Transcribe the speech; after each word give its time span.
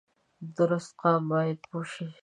درست 0.57 0.91
قام 1.01 1.21
باید 1.31 1.59
پوه 1.71 1.83
شي 1.91 2.07